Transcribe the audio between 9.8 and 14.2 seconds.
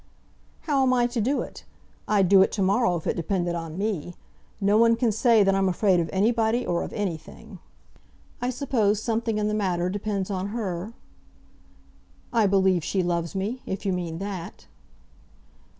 depends on her?" "I believe she loves me, if you mean